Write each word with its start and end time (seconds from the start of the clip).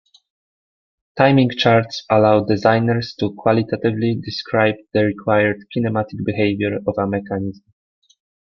Timing 1.15 1.51
charts 1.51 2.05
allow 2.09 2.43
designers 2.43 3.13
to 3.19 3.35
qualitatively 3.37 4.19
describe 4.23 4.73
the 4.95 5.03
required 5.05 5.63
kinematic 5.77 6.25
behavior 6.25 6.77
of 6.87 6.97
a 6.97 7.05
mechanism. 7.05 7.63